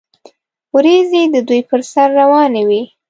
وریځې 0.73 1.21
د 1.33 1.35
دوی 1.47 1.61
پر 1.69 1.79
سر 1.91 2.07
روانې 2.19 2.61
وې. 2.67 2.81